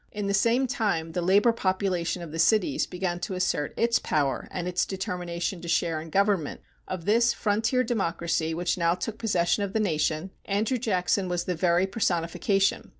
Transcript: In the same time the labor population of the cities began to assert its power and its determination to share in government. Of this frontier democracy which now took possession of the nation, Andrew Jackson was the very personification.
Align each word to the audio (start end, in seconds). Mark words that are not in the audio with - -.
In 0.11 0.25
the 0.25 0.33
same 0.33 0.65
time 0.65 1.11
the 1.11 1.21
labor 1.21 1.51
population 1.53 2.23
of 2.23 2.31
the 2.31 2.39
cities 2.39 2.87
began 2.87 3.19
to 3.19 3.35
assert 3.35 3.71
its 3.77 3.99
power 3.99 4.47
and 4.49 4.67
its 4.67 4.83
determination 4.83 5.61
to 5.61 5.67
share 5.67 6.01
in 6.01 6.09
government. 6.09 6.59
Of 6.87 7.05
this 7.05 7.33
frontier 7.33 7.83
democracy 7.83 8.55
which 8.55 8.79
now 8.79 8.95
took 8.95 9.19
possession 9.19 9.61
of 9.61 9.73
the 9.73 9.79
nation, 9.79 10.31
Andrew 10.45 10.79
Jackson 10.79 11.29
was 11.29 11.43
the 11.43 11.53
very 11.53 11.85
personification. 11.85 12.89